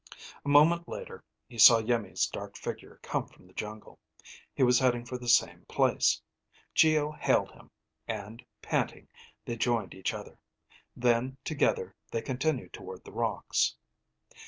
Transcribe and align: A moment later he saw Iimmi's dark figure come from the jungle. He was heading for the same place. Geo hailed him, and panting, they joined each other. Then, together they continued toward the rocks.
A 0.43 0.49
moment 0.49 0.89
later 0.89 1.23
he 1.47 1.59
saw 1.59 1.79
Iimmi's 1.79 2.25
dark 2.25 2.57
figure 2.57 2.99
come 3.03 3.27
from 3.27 3.45
the 3.45 3.53
jungle. 3.53 3.99
He 4.51 4.63
was 4.63 4.79
heading 4.79 5.05
for 5.05 5.19
the 5.19 5.27
same 5.27 5.63
place. 5.65 6.19
Geo 6.73 7.11
hailed 7.11 7.51
him, 7.51 7.69
and 8.07 8.43
panting, 8.63 9.07
they 9.45 9.57
joined 9.57 9.93
each 9.93 10.11
other. 10.11 10.39
Then, 10.95 11.37
together 11.43 11.95
they 12.11 12.23
continued 12.23 12.73
toward 12.73 13.03
the 13.05 13.11
rocks. 13.13 13.75